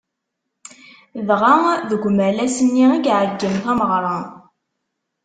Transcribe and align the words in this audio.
Dɣa 1.27 1.55
deg 1.89 2.01
umalas-nni 2.09 2.85
i 2.85 2.85
iɛeggen 3.09 3.55
tameɣra. 3.63 4.17